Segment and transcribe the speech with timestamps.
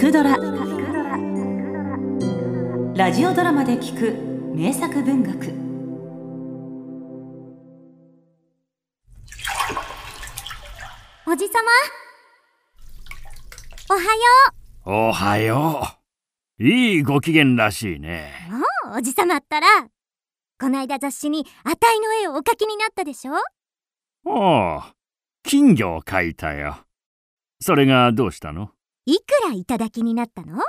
[0.00, 0.30] くドラ」
[2.96, 4.14] ラジオドラマで聞く
[4.56, 5.52] 名作文学
[11.30, 11.70] おじさま
[13.94, 14.06] おはよ
[14.86, 15.86] おはよ
[16.58, 16.64] う。
[16.64, 18.32] いいご機嫌らしいね。
[18.48, 18.60] うも
[18.94, 19.66] うおじさまったら
[20.58, 23.34] こないだ雑誌にあたいの絵をお描きになったでしょ？
[24.24, 24.82] おう、
[25.42, 26.86] 金魚を描いたよ。
[27.60, 28.70] それがどうしたの？
[29.10, 30.62] いくらいただきになったの？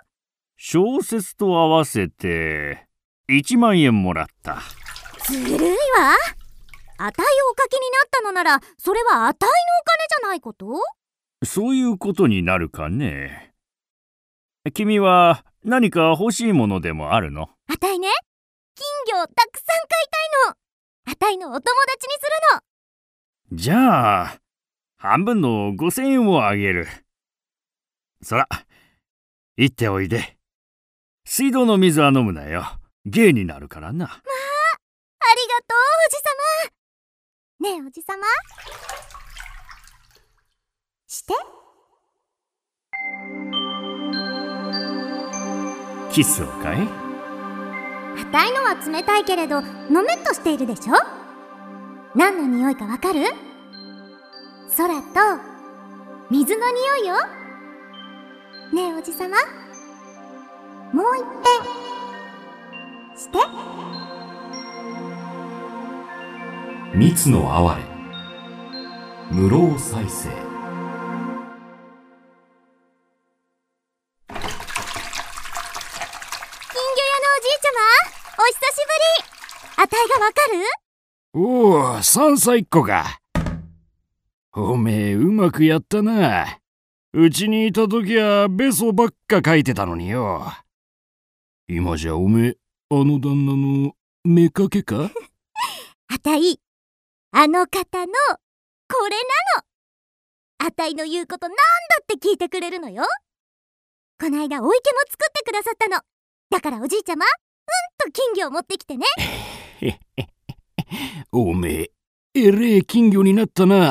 [0.58, 2.88] 小説と合わせて
[3.30, 4.64] 1万円もらった。
[5.26, 5.78] ずるいわ。
[6.98, 10.66] あたいをお描きになったのならそれはあたいのお金じゃないこと？
[11.46, 13.54] そういうことになるかね。
[14.74, 17.48] 君は何か欲しいものでもあるの？
[17.72, 18.08] あたいね。
[18.74, 20.56] 金魚をたくさん飼いたいの。
[21.14, 22.22] あたいのお友達にす
[23.52, 23.58] るの。
[23.58, 24.40] じゃあ、
[24.98, 26.88] 半分の5000円をあげる。
[28.24, 28.48] そら、
[29.58, 30.38] 行っておいで。
[31.26, 32.66] 水道の水は飲むなよ。
[33.06, 34.06] 芸になるからな。
[34.06, 36.24] ありがとうおじさ
[37.60, 37.70] ま。
[37.70, 38.26] ねえおじさま。
[41.08, 41.34] して。
[46.12, 46.88] キスをかい？
[48.22, 50.94] あたいのは冷たいけれどのめっとしているでしょ？
[52.16, 53.22] 何の匂いかわかる？
[54.78, 55.42] 空と
[56.30, 57.16] 水の匂いよ
[58.74, 59.36] ねえおじさま。
[60.94, 61.62] もう一遍。
[63.18, 63.38] して。
[66.96, 67.84] 蜜の哀れ。
[69.30, 70.30] 無老再生。
[70.30, 70.38] 金
[74.38, 74.48] 魚屋の
[77.36, 77.80] おじいちゃま？
[78.38, 79.84] お久しぶり。
[79.84, 80.64] あたいがわかる？
[81.34, 81.40] お
[81.98, 83.20] お、山菜っ子か。
[84.54, 86.61] おめえ、うまくやったな。
[87.14, 90.44] うちにいた時はベソばっか書いてたのによ。
[91.68, 92.58] 今じゃおめえ、
[92.90, 93.94] あの旦那の
[94.26, 95.12] 妾か？
[96.08, 96.60] あたい
[97.32, 98.14] あの方の
[98.88, 99.24] これな
[99.58, 99.64] の。
[100.68, 101.62] あたいの言うことなんだ
[102.02, 103.04] って聞いてくれるのよ。
[104.20, 106.02] こないだお池も作ってくださったの。
[106.50, 107.32] だからおじいちゃまうん
[107.98, 109.06] と金魚を持ってきてね。
[111.32, 111.92] おめえ、
[112.36, 113.76] えれえ金魚になったな。
[113.76, 113.82] た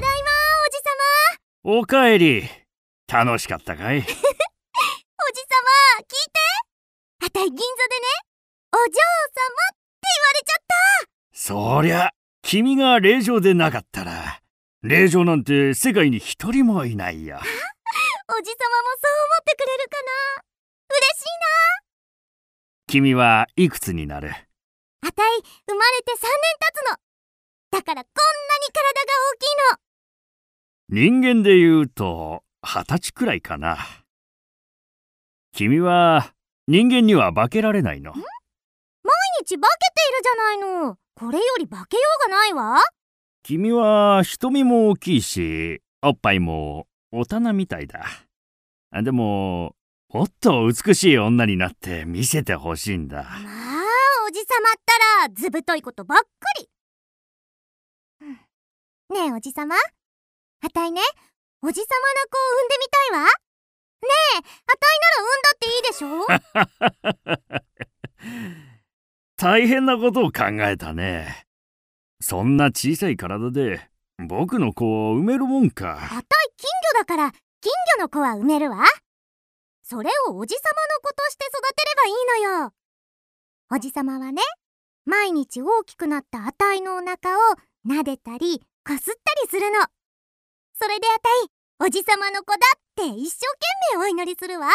[0.00, 0.30] だいま
[0.66, 0.84] おじさ
[1.62, 2.48] おかえり。
[3.06, 3.98] 楽しかったかい？
[4.00, 7.26] ま おじさま聞いて。
[7.26, 8.06] あたい銀座でね
[8.72, 8.96] お嬢様って
[10.00, 11.08] 言われちゃった。
[11.32, 12.12] そりゃ、
[12.42, 14.40] 君が令嬢でなかったら、
[14.82, 17.36] 令嬢なんて世界に一人もいないよ。
[17.36, 17.48] おじさ
[18.32, 20.42] まもそう思ってくれるかな？
[20.88, 21.26] 嬉しい
[22.86, 24.30] 君はいくつになる？
[24.30, 24.36] な
[25.08, 26.96] あたい生まれて3年経つの。
[27.72, 29.89] だからこんなに体が大きいの
[30.92, 33.78] 人間で言うと、二十歳くらいかな。
[35.52, 36.32] 君は
[36.66, 38.10] 人間には化けられないの？
[38.12, 39.60] 毎日化けている
[40.24, 42.80] じゃないのこれより化けようがないわ
[43.44, 48.04] 君は瞳も大きいし、おっぱいもお棚みたいだ。
[48.90, 49.76] あでも、
[50.12, 53.22] もっと美しい女になって見せてほしいんだ。
[53.22, 53.28] まあ
[54.26, 56.26] おじさまったらずぶといことばっか
[56.58, 56.68] り
[58.22, 58.32] うん
[59.14, 59.76] ねえおじさま
[60.62, 61.00] あたいね
[61.62, 63.24] おじさまの子を産んでみたいわ。
[63.26, 67.80] ねえあたいなら産んだっていいでしょ？
[69.36, 71.46] 大変なことを考えたね。
[72.20, 75.96] そんな小さい体で僕の子を産めるもんあか。
[75.96, 76.20] たい
[76.56, 78.84] 金魚だから金魚の子は産めるわ。
[79.82, 82.72] それをおじさまの子として育てればいいのよ。
[83.72, 84.42] おじさまはね
[85.04, 87.56] 毎日大きくなったあたいのお腹を
[87.86, 89.86] 撫でたりこすったりするの
[90.80, 93.46] それであたいおじさまの子だって一生
[93.92, 94.68] 懸命お祈りするわ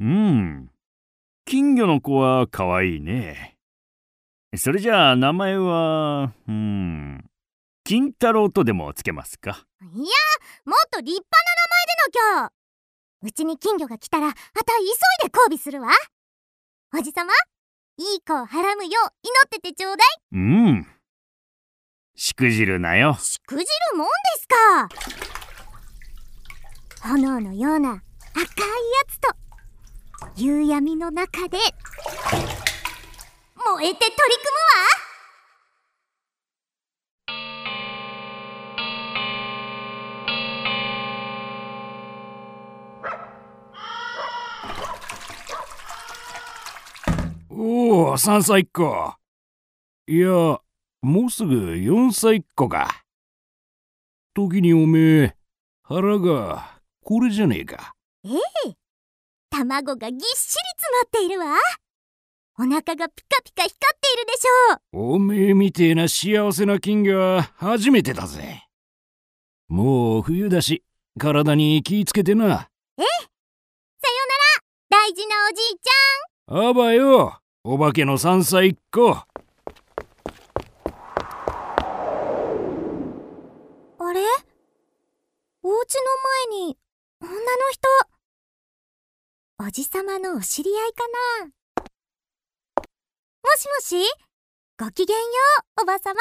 [0.00, 0.70] うん。
[1.44, 3.58] 金魚の子は可愛いね。
[4.56, 7.30] それじゃあ名前は、うん。
[7.84, 9.50] 金太郎とでもつけますか？
[9.82, 9.90] いや
[10.64, 11.20] もっと立派な名
[11.68, 12.52] 前での今日
[13.28, 14.86] うちに金魚が来たらあたい急い
[15.28, 15.90] で交尾するわ
[16.98, 17.34] おじさま
[17.98, 18.98] いい子をはらむよう祈
[19.44, 20.86] っててちょうだいうん。
[22.22, 23.16] しくじるなよ。
[23.18, 24.86] しくじるもんですか
[27.08, 28.02] 炎のような赤いや
[29.08, 29.34] つと
[30.36, 31.56] 夕闇の中で
[33.56, 34.12] 燃えて取り組
[47.48, 49.14] むわおお、3歳っ子。
[50.06, 50.60] いや、
[51.02, 53.04] もうすぐ4歳っ子か。
[54.34, 55.36] 時におめえ、
[55.82, 57.94] 腹が、これじゃねえか。
[59.50, 60.56] 卵がぎっしり詰
[60.92, 61.56] まっているわ。
[62.58, 65.14] お腹がピカピカ光っているでしょう。
[65.14, 68.64] おめえみてえな幸せな金魚は初めてだぜ。
[69.68, 70.84] もう冬だし、
[71.18, 72.44] 体に気ぃつけてな。
[72.44, 72.68] さよなら、
[74.90, 75.88] 大事なおじいち
[76.46, 79.12] あばよ、お化けの山菜一個。
[79.12, 79.24] ゃん。
[84.08, 84.20] あれ
[85.90, 86.02] お家の
[86.46, 86.78] 前に
[87.20, 87.36] 女の
[87.72, 87.88] 人。
[89.58, 91.02] おじさまのお知り合いか
[91.40, 91.46] な？
[91.46, 92.82] も
[93.56, 94.08] しもし？
[94.78, 95.24] ごきげんよ
[95.78, 96.20] う、おばさま。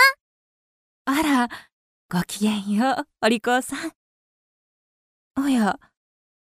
[1.14, 1.50] あら、
[2.12, 3.92] ごきげんよう、お利口さん。
[5.38, 5.80] おや、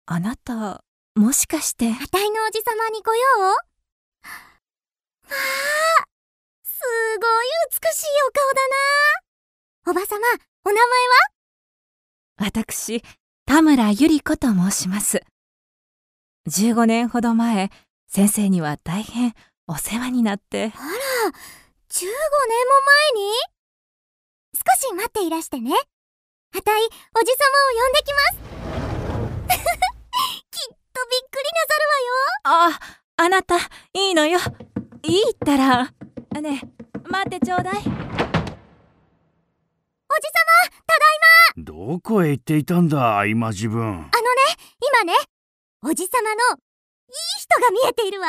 [0.07, 0.83] あなた、
[1.13, 5.33] もしかして、あたいのおじさまにご用わあ
[6.63, 6.81] す
[7.19, 8.67] ごい美しいお顔だ
[9.85, 10.27] なおばさま、
[10.65, 11.30] お名前は？
[12.37, 13.03] 私、
[13.45, 15.23] 田村ゆり子と申します。
[16.49, 17.69] 15年ほど前、
[18.07, 19.33] 先生には大変
[19.67, 22.11] お世話になって、あら、15年も
[23.13, 23.33] 前に？
[24.55, 25.71] 少し待っていらしてね。
[26.53, 29.57] あたい、おじさまを呼んできます。
[30.51, 31.71] きっとびっくりなさ
[32.43, 32.79] あ、
[33.17, 33.57] あなた、
[33.93, 34.39] いいのよ。
[35.03, 35.83] いいったら、
[36.41, 38.30] ねえ、待ってちょうだい。
[40.21, 40.29] るわよ。
[40.29, 41.19] おじさま、ただい
[41.63, 43.81] どこへ行っていたんだ、今自分。
[43.81, 44.09] まあのね、
[44.81, 45.13] 今ね、
[45.83, 48.27] おじさまの、いい人が見えているわ。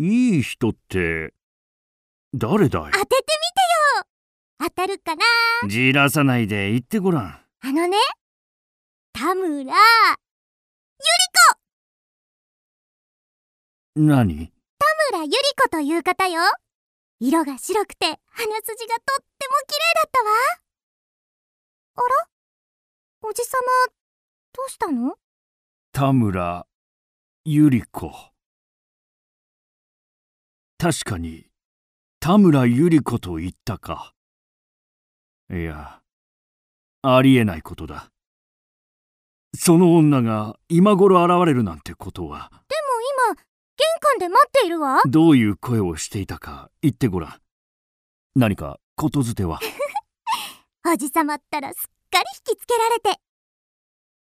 [0.00, 1.34] いい人って、
[2.34, 2.92] 誰だい？
[2.92, 3.14] 当ててみて
[4.00, 4.04] よ
[4.60, 5.24] 当たるかな
[5.68, 7.22] じらさないで言ってごらん。
[7.60, 7.96] あのね、
[9.12, 9.74] 田村、
[13.96, 14.52] 何？
[14.78, 16.42] 田村ゆり子という方よ。
[17.20, 20.30] 色が白くて鼻筋がとっても綺麗だったわ。
[21.96, 23.28] あら？
[23.28, 23.92] おじさま、
[24.52, 25.16] どうしたの？
[25.90, 26.66] 田村
[27.44, 28.12] ゆり子。
[30.78, 31.46] 確かに、
[32.20, 34.14] 田村ゆり子と言ったか。
[35.50, 36.00] いや、
[37.02, 38.12] ありえないことだ。
[39.56, 42.57] その女が今頃現れるなんてことは、
[43.78, 45.00] 玄関で待っているわ。
[45.06, 47.40] どういう声をしていたか言ってごらん。
[48.34, 49.60] 何かことづては？
[50.92, 53.20] おじさまったらすっかり引きつけられて。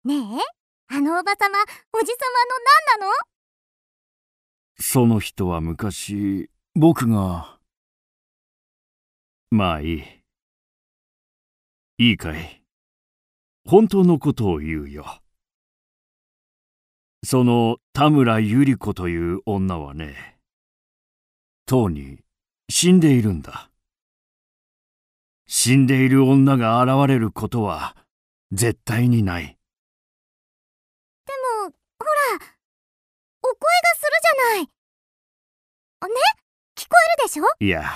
[0.03, 0.41] ねえ、
[0.95, 1.57] あのおばさま、
[1.93, 2.17] おじさ
[2.99, 3.13] まの何なの？
[4.77, 7.57] その人は昔、僕が。
[9.51, 10.03] まあいい。
[11.97, 12.61] いいかい。
[13.65, 15.21] 本当のことを言うよ。
[17.25, 20.37] その田村ゆり子という女はね、
[21.65, 22.19] とうに
[22.69, 23.71] 死んでいるんだ。
[25.47, 27.95] 死んでいる女が現れることは
[28.51, 29.43] 絶対にない。
[29.45, 31.33] で
[31.63, 32.45] も、ほら、
[33.41, 33.59] お声が
[33.95, 34.69] するじゃない。
[36.01, 36.13] あね？
[36.75, 37.45] 聞こえるでしょ？
[37.59, 37.91] いや、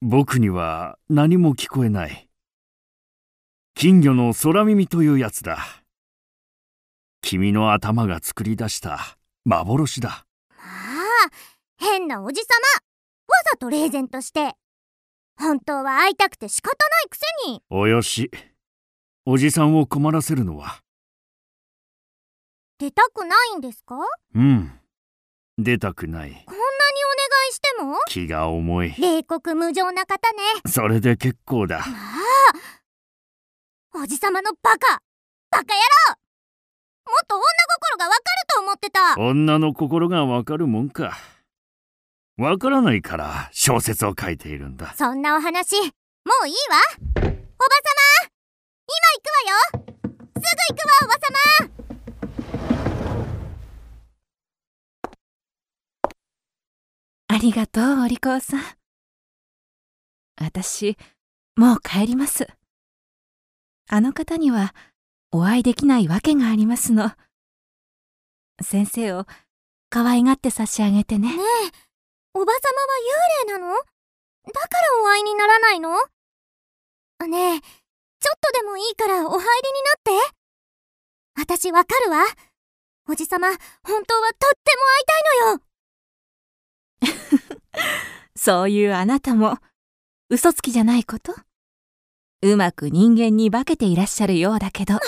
[0.00, 2.28] 僕には何も聞こえない。
[3.74, 5.58] 金魚の空耳というやつだ。
[7.28, 10.26] 君の頭が作り出した幻だ。
[10.48, 10.62] まあ、
[11.76, 12.46] 変なおじさ
[13.26, 13.34] ま。
[13.34, 14.54] わざと冷然として。
[15.36, 17.62] 本当は会いたくて仕方ないくせに。
[17.68, 18.30] およし。
[19.24, 20.78] おじさんを困らせるのは、
[22.78, 23.96] 出たくないんですか？
[23.96, 24.02] こ
[24.38, 24.80] んなにうん。
[25.64, 26.30] 出たくない。
[26.30, 26.42] お願い
[27.52, 27.96] しても？
[28.08, 28.94] 気が重い。
[28.96, 30.38] 冷酷無情な方ね。
[30.64, 31.78] それで結構だ。
[31.78, 31.84] ま
[33.98, 34.00] あ。
[34.04, 35.00] おじさまのバカ
[35.50, 35.70] バカ野
[36.10, 36.25] 郎も
[37.22, 38.22] っと女心がわかる
[38.54, 41.16] と思ってた女の心がわかるもんか。
[42.38, 44.94] わからないから小説を書いているんだ。
[44.96, 45.86] そんなお話、も
[46.44, 46.78] ういいわ
[47.14, 47.38] おばさ
[48.22, 48.36] ま
[48.88, 49.90] 今行くわよ
[50.34, 51.20] すぐ行くわおばさ
[57.28, 58.60] まありがとう、お利口さん。
[60.40, 60.96] 私、
[61.56, 62.46] もう帰ります。
[63.88, 64.74] あの方には、
[65.36, 67.12] お会いできないわけがありますの。
[68.62, 69.26] 先生を、
[69.90, 71.36] 可愛がって差し上げてね。
[71.36, 71.70] ねえ、
[72.32, 72.60] おばさ
[73.44, 73.74] まは幽霊なの？
[73.74, 75.90] だからお会いにならないの？
[77.28, 77.66] ねえ、ちょ
[78.34, 79.44] っとでもいいからお入りに
[80.14, 80.36] なって。
[81.36, 82.24] 私わかるわ。
[83.08, 83.58] おじさま、本
[84.06, 85.18] 当はとっても会いた
[87.10, 87.60] いのよ。
[88.34, 89.58] そういうあなたも、
[90.30, 91.34] 嘘つきじゃないこと？
[92.52, 94.94] うまく人間に化けていらっしゃるようだけど。
[94.94, 95.06] あたい、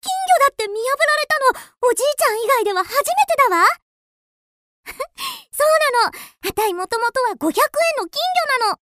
[0.00, 3.06] 金魚だって見破られたの、おじいちゃん以外では初めて
[3.50, 3.66] だわ。
[5.52, 6.12] そうなの。
[6.48, 7.52] あたいもともとは500円
[8.02, 8.20] の金
[8.60, 8.78] 魚なの。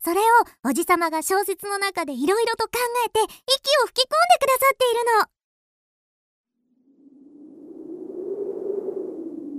[0.00, 0.24] それを
[0.70, 2.70] おじさまが小説の中でいろいろと考
[3.04, 3.28] えて息
[3.82, 5.04] を吹き込んでくださっている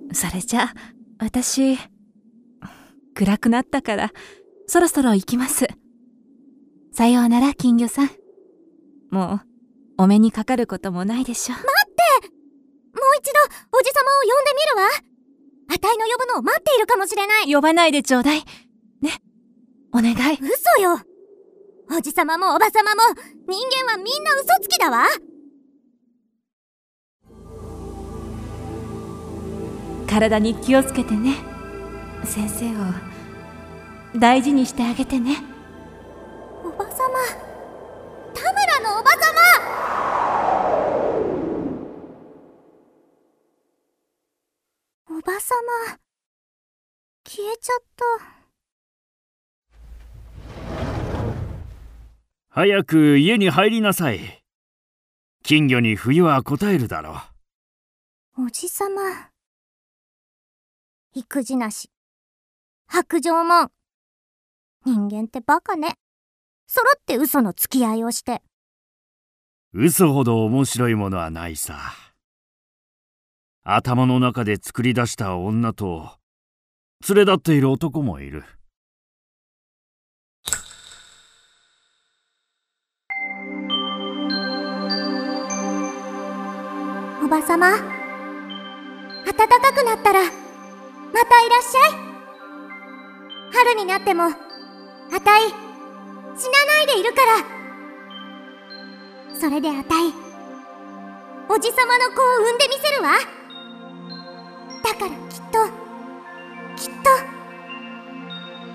[0.10, 0.14] の。
[0.14, 0.74] それじゃあ、
[1.20, 1.78] 私、
[3.14, 4.12] 暗くなったから、
[4.68, 5.68] そろそろ行きます。
[6.98, 8.10] さようなら、金魚さん。
[9.12, 9.42] もう、
[10.00, 11.58] お目にかかることもないでしょう。
[11.60, 11.66] もう
[13.20, 13.40] 一度
[13.72, 14.90] おじさまを呼んでみるわ。
[15.76, 17.54] あたいの呼ぶのを待っているかもしれない。
[17.54, 18.40] 呼ばないでちょうだい。
[19.00, 19.22] ね。
[19.94, 20.40] お願い。
[20.42, 21.00] 嘘よ。
[21.96, 23.02] おじさまもおばさまも
[23.48, 25.06] 人間はみんな嘘つきだわ。
[30.10, 31.36] 体に気をつけてね。
[32.24, 35.57] 先生を、大事にしてあげてね。
[47.68, 48.06] ちゃった。
[52.50, 54.42] 早く家に入りなさい。
[55.44, 57.22] 金魚に冬は答えるだろ
[58.38, 58.46] う。
[58.46, 59.32] おじさま。
[61.14, 61.92] 育児なし。
[62.88, 63.72] 白状もん。
[64.86, 65.96] 人間ってバカね。
[66.68, 68.42] 揃って嘘の付き合いをして。
[69.74, 71.78] 嘘ほど面白いものはないさ。
[73.66, 76.18] 頭の中で作り出した女と
[77.08, 78.44] 連れ立っている男もいる。
[87.24, 87.72] おばさま。
[89.26, 90.32] 暖かくなったら、ま
[91.26, 92.08] たいらっしゃい。
[93.54, 94.30] 春になっても、あ
[95.22, 95.50] たい、
[96.38, 97.44] 死なないでいるから。
[99.40, 100.14] それであたい、
[101.50, 103.20] おじさまの子を産んでみせるわ。
[104.84, 105.87] だからきっと、
[106.78, 106.92] きっと、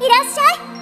[0.05, 0.73] いらっしゃい。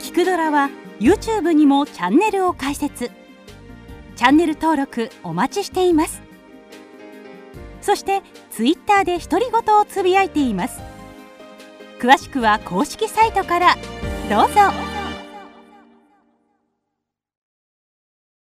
[0.00, 3.12] キクドラは YouTube にもチャンネルを開設
[4.16, 6.29] チャンネル登録お待ちしています
[7.90, 10.80] そして Twitter で独り言をつぶやいています。
[11.98, 13.74] 詳しくは公式サイトから。
[14.28, 14.89] どうぞ。